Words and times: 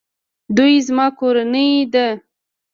دوی 0.55 0.75
زما 0.87 1.07
کورنۍ 1.19 1.71
ده 1.93 2.07